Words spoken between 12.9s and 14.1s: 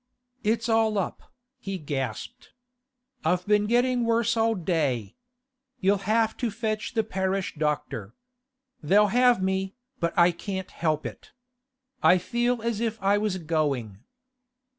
I was going.